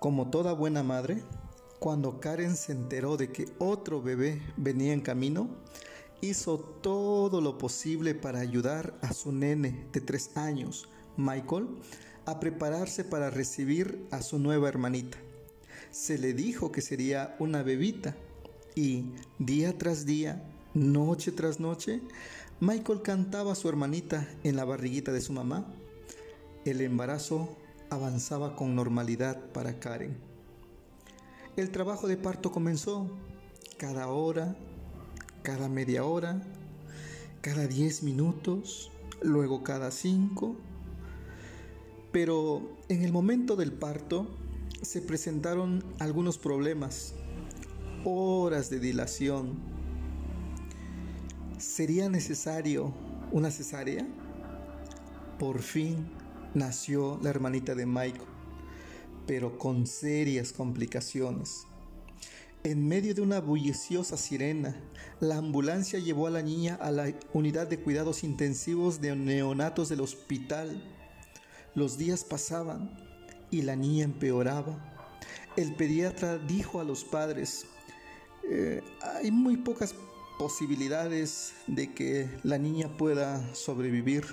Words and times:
Como 0.00 0.30
toda 0.30 0.54
buena 0.54 0.82
madre, 0.82 1.22
cuando 1.78 2.20
Karen 2.20 2.56
se 2.56 2.72
enteró 2.72 3.18
de 3.18 3.30
que 3.32 3.50
otro 3.58 4.00
bebé 4.00 4.40
venía 4.56 4.94
en 4.94 5.02
camino, 5.02 5.50
hizo 6.22 6.58
todo 6.58 7.42
lo 7.42 7.58
posible 7.58 8.14
para 8.14 8.40
ayudar 8.40 8.98
a 9.02 9.12
su 9.12 9.30
nene 9.30 9.86
de 9.92 10.00
tres 10.00 10.38
años, 10.38 10.88
Michael, 11.18 11.68
a 12.24 12.40
prepararse 12.40 13.04
para 13.04 13.28
recibir 13.28 14.06
a 14.10 14.22
su 14.22 14.38
nueva 14.38 14.70
hermanita. 14.70 15.18
Se 15.90 16.16
le 16.16 16.32
dijo 16.32 16.72
que 16.72 16.80
sería 16.80 17.36
una 17.38 17.62
bebita 17.62 18.16
y 18.74 19.04
día 19.38 19.76
tras 19.76 20.06
día, 20.06 20.42
noche 20.72 21.30
tras 21.30 21.60
noche, 21.60 22.00
Michael 22.60 23.02
cantaba 23.02 23.52
a 23.52 23.54
su 23.54 23.68
hermanita 23.68 24.26
en 24.44 24.56
la 24.56 24.64
barriguita 24.64 25.12
de 25.12 25.20
su 25.20 25.34
mamá. 25.34 25.66
El 26.64 26.80
embarazo 26.80 27.54
avanzaba 27.90 28.54
con 28.54 28.74
normalidad 28.74 29.38
para 29.52 29.78
Karen. 29.80 30.16
El 31.56 31.70
trabajo 31.70 32.06
de 32.06 32.16
parto 32.16 32.52
comenzó 32.52 33.10
cada 33.76 34.08
hora, 34.08 34.56
cada 35.42 35.68
media 35.68 36.04
hora, 36.04 36.40
cada 37.40 37.66
diez 37.66 38.02
minutos, 38.02 38.92
luego 39.20 39.64
cada 39.64 39.90
cinco. 39.90 40.56
Pero 42.12 42.76
en 42.88 43.02
el 43.04 43.12
momento 43.12 43.56
del 43.56 43.72
parto 43.72 44.28
se 44.82 45.02
presentaron 45.02 45.84
algunos 45.98 46.38
problemas, 46.38 47.14
horas 48.04 48.70
de 48.70 48.78
dilación. 48.78 49.58
¿Sería 51.58 52.08
necesario 52.08 52.94
una 53.32 53.50
cesárea? 53.50 54.06
Por 55.38 55.60
fin 55.60 56.19
nació 56.54 57.18
la 57.22 57.30
hermanita 57.30 57.74
de 57.74 57.86
Michael, 57.86 58.28
pero 59.26 59.58
con 59.58 59.86
serias 59.86 60.52
complicaciones. 60.52 61.66
En 62.62 62.86
medio 62.86 63.14
de 63.14 63.22
una 63.22 63.40
bulliciosa 63.40 64.16
sirena, 64.18 64.76
la 65.18 65.38
ambulancia 65.38 65.98
llevó 65.98 66.26
a 66.26 66.30
la 66.30 66.42
niña 66.42 66.74
a 66.74 66.90
la 66.90 67.10
unidad 67.32 67.66
de 67.66 67.80
cuidados 67.80 68.22
intensivos 68.22 69.00
de 69.00 69.16
neonatos 69.16 69.88
del 69.88 70.02
hospital. 70.02 70.82
Los 71.74 71.96
días 71.96 72.22
pasaban 72.22 72.90
y 73.50 73.62
la 73.62 73.76
niña 73.76 74.04
empeoraba. 74.04 74.78
El 75.56 75.74
pediatra 75.74 76.36
dijo 76.36 76.80
a 76.80 76.84
los 76.84 77.02
padres, 77.02 77.64
eh, 78.50 78.82
hay 79.00 79.30
muy 79.30 79.56
pocas 79.56 79.94
posibilidades 80.38 81.54
de 81.66 81.94
que 81.94 82.28
la 82.42 82.58
niña 82.58 82.94
pueda 82.96 83.54
sobrevivir 83.54 84.24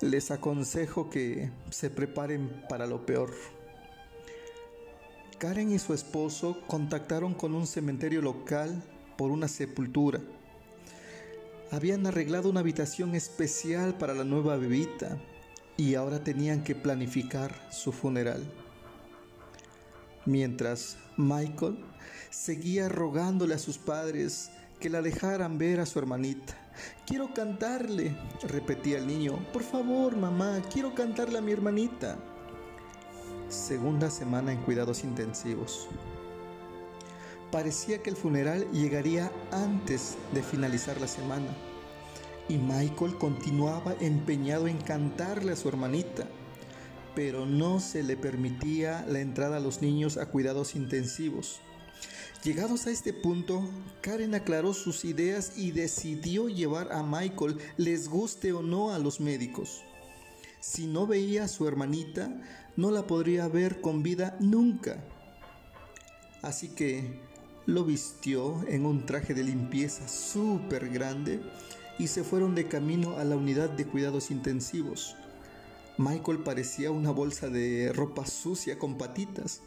les 0.00 0.30
aconsejo 0.30 1.10
que 1.10 1.50
se 1.70 1.90
preparen 1.90 2.64
para 2.68 2.86
lo 2.86 3.04
peor. 3.04 3.32
Karen 5.38 5.72
y 5.72 5.78
su 5.78 5.94
esposo 5.94 6.58
contactaron 6.66 7.34
con 7.34 7.54
un 7.54 7.66
cementerio 7.66 8.22
local 8.22 8.82
por 9.16 9.30
una 9.30 9.48
sepultura. 9.48 10.20
Habían 11.70 12.06
arreglado 12.06 12.50
una 12.50 12.60
habitación 12.60 13.14
especial 13.14 13.96
para 13.96 14.14
la 14.14 14.24
nueva 14.24 14.56
bebita 14.56 15.18
y 15.76 15.94
ahora 15.94 16.22
tenían 16.24 16.64
que 16.64 16.74
planificar 16.74 17.54
su 17.70 17.92
funeral. 17.92 18.42
Mientras 20.26 20.98
Michael 21.16 21.78
seguía 22.30 22.88
rogándole 22.88 23.54
a 23.54 23.58
sus 23.58 23.78
padres 23.78 24.50
que 24.80 24.90
la 24.90 25.02
dejaran 25.02 25.58
ver 25.58 25.78
a 25.78 25.86
su 25.86 25.98
hermanita. 25.98 26.54
Quiero 27.06 27.32
cantarle, 27.34 28.16
repetía 28.42 28.98
el 28.98 29.06
niño. 29.06 29.38
Por 29.52 29.62
favor, 29.62 30.16
mamá, 30.16 30.62
quiero 30.72 30.94
cantarle 30.94 31.38
a 31.38 31.42
mi 31.42 31.52
hermanita. 31.52 32.18
Segunda 33.48 34.10
semana 34.10 34.52
en 34.52 34.62
cuidados 34.62 35.04
intensivos. 35.04 35.88
Parecía 37.52 38.02
que 38.02 38.10
el 38.10 38.16
funeral 38.16 38.70
llegaría 38.72 39.30
antes 39.52 40.16
de 40.32 40.42
finalizar 40.42 41.00
la 41.00 41.08
semana. 41.08 41.48
Y 42.48 42.56
Michael 42.56 43.18
continuaba 43.18 43.94
empeñado 44.00 44.66
en 44.66 44.78
cantarle 44.78 45.52
a 45.52 45.56
su 45.56 45.68
hermanita, 45.68 46.26
pero 47.14 47.44
no 47.44 47.80
se 47.80 48.02
le 48.02 48.16
permitía 48.16 49.04
la 49.06 49.20
entrada 49.20 49.58
a 49.58 49.60
los 49.60 49.82
niños 49.82 50.16
a 50.16 50.26
cuidados 50.26 50.74
intensivos. 50.74 51.60
Llegados 52.42 52.86
a 52.86 52.90
este 52.90 53.12
punto, 53.12 53.68
Karen 54.00 54.34
aclaró 54.34 54.72
sus 54.72 55.04
ideas 55.04 55.58
y 55.58 55.72
decidió 55.72 56.48
llevar 56.48 56.90
a 56.90 57.02
Michael, 57.02 57.58
les 57.76 58.08
guste 58.08 58.54
o 58.54 58.62
no 58.62 58.92
a 58.92 58.98
los 58.98 59.20
médicos. 59.20 59.82
Si 60.58 60.86
no 60.86 61.06
veía 61.06 61.44
a 61.44 61.48
su 61.48 61.68
hermanita, 61.68 62.30
no 62.78 62.90
la 62.90 63.06
podría 63.06 63.46
ver 63.46 63.82
con 63.82 64.02
vida 64.02 64.38
nunca. 64.40 65.04
Así 66.40 66.68
que 66.68 67.20
lo 67.66 67.84
vistió 67.84 68.66
en 68.68 68.86
un 68.86 69.04
traje 69.04 69.34
de 69.34 69.44
limpieza 69.44 70.08
súper 70.08 70.88
grande 70.88 71.42
y 71.98 72.06
se 72.06 72.24
fueron 72.24 72.54
de 72.54 72.68
camino 72.68 73.18
a 73.18 73.24
la 73.24 73.36
unidad 73.36 73.68
de 73.68 73.84
cuidados 73.84 74.30
intensivos. 74.30 75.14
Michael 75.98 76.38
parecía 76.38 76.90
una 76.90 77.10
bolsa 77.10 77.50
de 77.50 77.92
ropa 77.92 78.24
sucia 78.24 78.78
con 78.78 78.96
patitas 78.96 79.60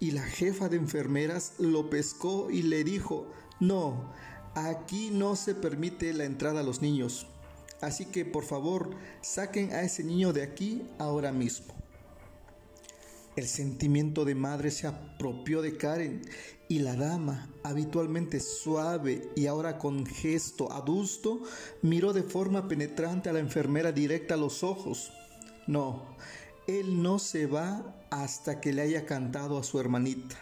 y 0.00 0.12
la 0.12 0.22
jefa 0.22 0.68
de 0.68 0.76
enfermeras 0.76 1.54
lo 1.58 1.90
pescó 1.90 2.50
y 2.50 2.62
le 2.62 2.84
dijo, 2.84 3.26
no, 3.60 4.12
aquí 4.54 5.10
no 5.12 5.36
se 5.36 5.54
permite 5.54 6.12
la 6.12 6.24
entrada 6.24 6.60
a 6.60 6.64
los 6.64 6.82
niños. 6.82 7.26
Así 7.80 8.06
que 8.06 8.24
por 8.24 8.44
favor, 8.44 8.90
saquen 9.20 9.72
a 9.72 9.82
ese 9.82 10.02
niño 10.02 10.32
de 10.32 10.42
aquí 10.42 10.82
ahora 10.98 11.32
mismo. 11.32 11.74
El 13.36 13.46
sentimiento 13.46 14.24
de 14.24 14.34
madre 14.34 14.70
se 14.70 14.86
apropió 14.86 15.60
de 15.60 15.76
Karen 15.76 16.22
y 16.68 16.78
la 16.78 16.96
dama, 16.96 17.50
habitualmente 17.62 18.40
suave 18.40 19.28
y 19.36 19.46
ahora 19.46 19.76
con 19.76 20.06
gesto 20.06 20.72
adusto, 20.72 21.42
miró 21.82 22.14
de 22.14 22.22
forma 22.22 22.66
penetrante 22.66 23.28
a 23.28 23.34
la 23.34 23.40
enfermera 23.40 23.92
directa 23.92 24.34
a 24.34 24.38
los 24.38 24.62
ojos. 24.64 25.12
No, 25.66 26.16
él 26.66 27.00
no 27.02 27.18
se 27.18 27.46
va 27.46 27.94
hasta 28.10 28.60
que 28.60 28.72
le 28.72 28.82
haya 28.82 29.06
cantado 29.06 29.58
a 29.58 29.62
su 29.62 29.78
hermanita, 29.78 30.36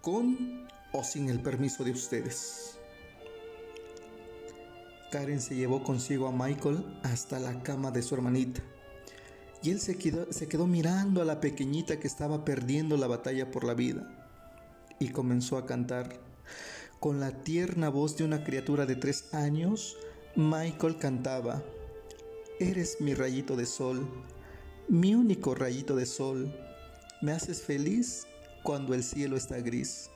con 0.00 0.66
o 0.92 1.02
sin 1.02 1.28
el 1.28 1.40
permiso 1.40 1.82
de 1.82 1.90
ustedes. 1.90 2.78
Karen 5.10 5.40
se 5.40 5.56
llevó 5.56 5.82
consigo 5.82 6.28
a 6.28 6.32
Michael 6.32 6.84
hasta 7.02 7.38
la 7.38 7.62
cama 7.62 7.90
de 7.90 8.02
su 8.02 8.14
hermanita. 8.14 8.60
Y 9.62 9.70
él 9.70 9.80
se 9.80 9.96
quedó, 9.96 10.32
se 10.32 10.46
quedó 10.46 10.66
mirando 10.66 11.22
a 11.22 11.24
la 11.24 11.40
pequeñita 11.40 11.98
que 11.98 12.06
estaba 12.06 12.44
perdiendo 12.44 12.96
la 12.96 13.06
batalla 13.06 13.50
por 13.50 13.64
la 13.64 13.74
vida. 13.74 14.06
Y 14.98 15.08
comenzó 15.08 15.56
a 15.56 15.66
cantar. 15.66 16.20
Con 17.00 17.18
la 17.20 17.42
tierna 17.42 17.88
voz 17.88 18.16
de 18.16 18.24
una 18.24 18.44
criatura 18.44 18.86
de 18.86 18.96
tres 18.96 19.32
años, 19.32 19.96
Michael 20.36 20.98
cantaba, 20.98 21.62
Eres 22.60 23.00
mi 23.00 23.14
rayito 23.14 23.56
de 23.56 23.66
sol, 23.66 24.08
mi 24.88 25.14
único 25.14 25.54
rayito 25.54 25.96
de 25.96 26.04
sol, 26.04 26.52
me 27.22 27.32
haces 27.32 27.62
feliz 27.62 28.26
cuando 28.62 28.94
el 28.94 29.02
cielo 29.02 29.36
está 29.36 29.58
gris. 29.60 30.10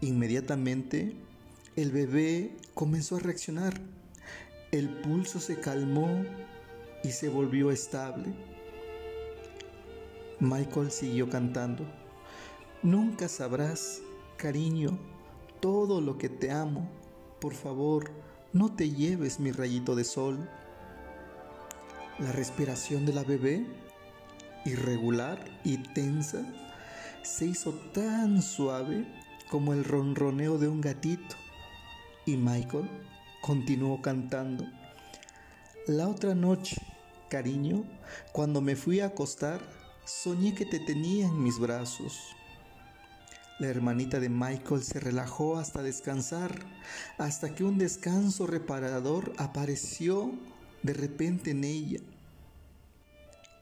Inmediatamente 0.00 1.14
el 1.76 1.90
bebé 1.90 2.54
comenzó 2.74 3.16
a 3.16 3.20
reaccionar. 3.20 3.80
El 4.72 4.88
pulso 4.88 5.40
se 5.40 5.58
calmó 5.58 6.24
y 7.02 7.10
se 7.12 7.28
volvió 7.28 7.70
estable. 7.70 8.26
Michael 10.40 10.90
siguió 10.90 11.30
cantando. 11.30 11.84
Nunca 12.82 13.28
sabrás, 13.28 14.02
cariño, 14.36 14.98
todo 15.60 16.02
lo 16.02 16.18
que 16.18 16.28
te 16.28 16.50
amo. 16.50 16.90
Por 17.40 17.54
favor, 17.54 18.10
no 18.52 18.74
te 18.74 18.90
lleves 18.90 19.40
mi 19.40 19.50
rayito 19.50 19.94
de 19.94 20.04
sol. 20.04 20.48
La 22.18 22.32
respiración 22.32 23.06
de 23.06 23.14
la 23.14 23.24
bebé 23.24 23.66
irregular 24.64 25.44
y 25.64 25.78
tensa 25.78 26.44
se 27.22 27.46
hizo 27.46 27.72
tan 27.92 28.42
suave 28.42 29.06
como 29.50 29.72
el 29.72 29.84
ronroneo 29.84 30.58
de 30.58 30.68
un 30.68 30.80
gatito 30.80 31.36
y 32.26 32.36
Michael 32.36 32.88
continuó 33.40 34.00
cantando. 34.02 34.64
La 35.86 36.08
otra 36.08 36.34
noche, 36.34 36.76
cariño, 37.28 37.84
cuando 38.32 38.60
me 38.60 38.76
fui 38.76 39.00
a 39.00 39.06
acostar, 39.06 39.60
soñé 40.04 40.54
que 40.54 40.64
te 40.64 40.80
tenía 40.80 41.26
en 41.26 41.42
mis 41.42 41.58
brazos. 41.58 42.34
La 43.58 43.68
hermanita 43.68 44.18
de 44.18 44.28
Michael 44.28 44.82
se 44.82 44.98
relajó 44.98 45.58
hasta 45.58 45.82
descansar, 45.82 46.58
hasta 47.18 47.54
que 47.54 47.64
un 47.64 47.78
descanso 47.78 48.46
reparador 48.46 49.32
apareció 49.38 50.32
de 50.82 50.92
repente 50.92 51.52
en 51.52 51.64
ella. 51.64 52.00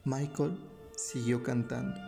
Michael 0.04 0.58
siguió 0.96 1.42
cantando. 1.42 2.00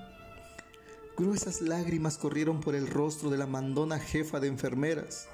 Gruesas 1.16 1.60
lágrimas 1.60 2.18
corrieron 2.18 2.60
por 2.60 2.74
el 2.74 2.88
rostro 2.88 3.30
de 3.30 3.38
la 3.38 3.46
mandona 3.46 3.98
jefa 3.98 4.40
de 4.40 4.48
enfermeras. 4.48 5.28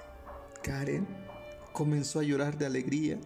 Karen 0.63 1.07
comenzó 1.73 2.21
a 2.21 2.23
llorar 2.23 2.59
de 2.59 2.67
alegría 2.67 3.19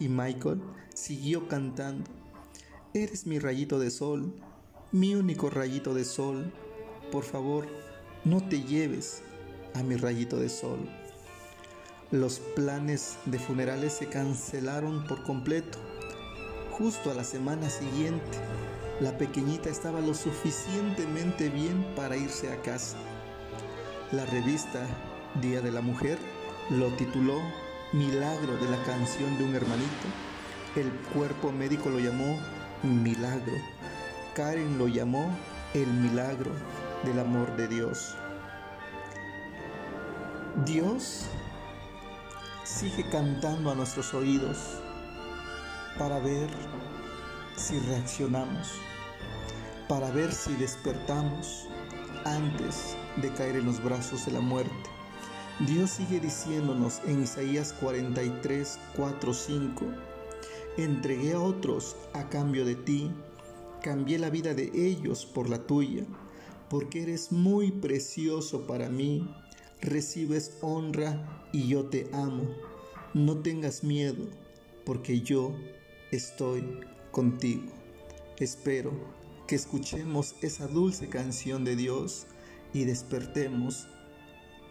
y 0.00 0.08
Michael 0.08 0.60
siguió 0.94 1.46
cantando. 1.46 2.10
Eres 2.94 3.26
mi 3.26 3.38
rayito 3.38 3.78
de 3.78 3.90
sol, 3.90 4.34
mi 4.90 5.14
único 5.14 5.50
rayito 5.50 5.94
de 5.94 6.04
sol, 6.04 6.52
por 7.10 7.24
favor, 7.24 7.66
no 8.24 8.46
te 8.48 8.62
lleves 8.62 9.22
a 9.74 9.82
mi 9.82 9.96
rayito 9.96 10.36
de 10.36 10.48
sol. 10.48 10.88
Los 12.10 12.38
planes 12.38 13.18
de 13.26 13.38
funerales 13.38 13.92
se 13.92 14.08
cancelaron 14.08 15.06
por 15.06 15.24
completo. 15.24 15.78
Justo 16.72 17.10
a 17.10 17.14
la 17.14 17.24
semana 17.24 17.70
siguiente, 17.70 18.38
la 19.00 19.16
pequeñita 19.18 19.68
estaba 19.68 20.00
lo 20.00 20.14
suficientemente 20.14 21.48
bien 21.48 21.84
para 21.96 22.16
irse 22.16 22.52
a 22.52 22.62
casa. 22.62 22.96
La 24.12 24.24
revista 24.26 24.86
Día 25.40 25.60
de 25.60 25.72
la 25.72 25.80
Mujer 25.80 26.18
lo 26.70 26.88
tituló 26.94 27.40
Milagro 27.92 28.56
de 28.56 28.70
la 28.70 28.82
canción 28.84 29.36
de 29.38 29.44
un 29.44 29.54
hermanito. 29.54 30.06
El 30.76 30.90
cuerpo 31.12 31.50
médico 31.50 31.90
lo 31.90 31.98
llamó 31.98 32.38
Milagro. 32.82 33.54
Karen 34.34 34.78
lo 34.78 34.88
llamó 34.88 35.28
el 35.74 35.86
milagro 35.86 36.52
del 37.04 37.18
amor 37.18 37.56
de 37.56 37.68
Dios. 37.68 38.14
Dios 40.64 41.26
sigue 42.64 43.08
cantando 43.10 43.72
a 43.72 43.74
nuestros 43.74 44.14
oídos 44.14 44.80
para 45.98 46.18
ver 46.20 46.48
si 47.64 47.78
reaccionamos, 47.78 48.72
para 49.88 50.10
ver 50.10 50.30
si 50.32 50.52
despertamos 50.56 51.66
antes 52.26 52.94
de 53.22 53.32
caer 53.32 53.56
en 53.56 53.64
los 53.64 53.82
brazos 53.82 54.26
de 54.26 54.32
la 54.32 54.40
muerte. 54.40 54.90
Dios 55.66 55.92
sigue 55.92 56.20
diciéndonos 56.20 57.00
en 57.06 57.22
Isaías 57.22 57.72
43, 57.80 58.78
4, 58.96 59.32
5, 59.32 59.86
entregué 60.76 61.32
a 61.32 61.40
otros 61.40 61.96
a 62.12 62.28
cambio 62.28 62.66
de 62.66 62.74
ti, 62.74 63.10
cambié 63.80 64.18
la 64.18 64.28
vida 64.28 64.52
de 64.52 64.70
ellos 64.74 65.24
por 65.24 65.48
la 65.48 65.66
tuya, 65.66 66.04
porque 66.68 67.04
eres 67.04 67.32
muy 67.32 67.70
precioso 67.70 68.66
para 68.66 68.90
mí, 68.90 69.34
recibes 69.80 70.58
honra 70.60 71.48
y 71.50 71.68
yo 71.68 71.86
te 71.86 72.10
amo. 72.12 72.46
No 73.14 73.38
tengas 73.38 73.84
miedo, 73.84 74.26
porque 74.84 75.22
yo 75.22 75.54
estoy 76.10 76.62
contigo. 77.14 77.62
Espero 78.38 78.92
que 79.46 79.54
escuchemos 79.54 80.34
esa 80.42 80.66
dulce 80.66 81.08
canción 81.08 81.64
de 81.64 81.76
Dios 81.76 82.26
y 82.74 82.84
despertemos 82.84 83.86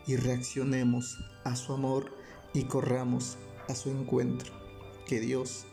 y 0.06 0.18
reaccionemos 0.18 1.18
a 1.45 1.56
su 1.56 1.74
amor 1.74 2.12
y 2.54 2.63
corramos 2.66 3.38
a 3.69 3.75
su 3.75 3.90
encuentro. 3.90 4.54
Que 5.07 5.22
Dios 5.22 5.66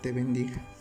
te 0.00 0.12
bendiga. 0.12 0.73